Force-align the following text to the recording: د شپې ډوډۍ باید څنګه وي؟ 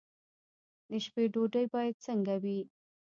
د 0.89 0.91
شپې 1.05 1.23
ډوډۍ 1.33 1.65
باید 1.73 1.95
څنګه 2.05 2.33
وي؟ 2.43 2.59